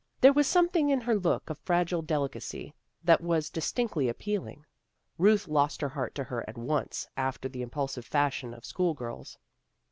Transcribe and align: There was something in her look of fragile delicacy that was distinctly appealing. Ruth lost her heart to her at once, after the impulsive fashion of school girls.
There 0.19 0.33
was 0.33 0.47
something 0.47 0.89
in 0.89 0.99
her 1.01 1.13
look 1.13 1.51
of 1.51 1.59
fragile 1.59 2.01
delicacy 2.01 2.73
that 3.03 3.21
was 3.21 3.51
distinctly 3.51 4.09
appealing. 4.09 4.65
Ruth 5.19 5.47
lost 5.47 5.79
her 5.81 5.89
heart 5.89 6.15
to 6.15 6.23
her 6.23 6.43
at 6.49 6.57
once, 6.57 7.07
after 7.15 7.47
the 7.47 7.61
impulsive 7.61 8.07
fashion 8.07 8.51
of 8.55 8.65
school 8.65 8.95
girls. 8.95 9.37